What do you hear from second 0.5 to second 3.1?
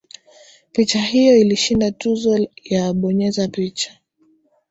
picha hiyo ilishinda tuzo ya